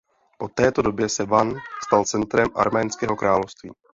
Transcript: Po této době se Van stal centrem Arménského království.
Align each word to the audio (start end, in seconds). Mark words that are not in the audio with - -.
Po 0.37 0.47
této 0.47 0.81
době 0.81 1.09
se 1.09 1.25
Van 1.25 1.55
stal 1.87 2.05
centrem 2.05 2.47
Arménského 2.55 3.15
království. 3.15 3.71